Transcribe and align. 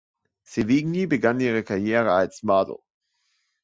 Sevigny 0.43 1.05
begann 1.05 1.39
ihre 1.39 1.63
Karriere 1.63 2.11
als 2.11 2.41
Model. 2.41 2.79